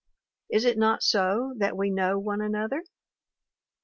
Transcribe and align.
Is 0.49 0.65
it 0.65 0.79
not 0.79 1.03
so 1.03 1.53
that 1.59 1.77
we 1.77 1.91
know 1.91 2.17
one 2.17 2.41
another? 2.41 2.81